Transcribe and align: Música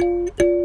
Música 0.00 0.57